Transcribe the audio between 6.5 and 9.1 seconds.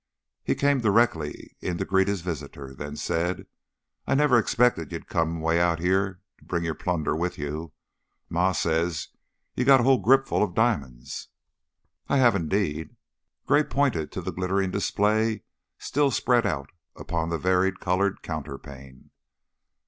your plunder with you. Ma says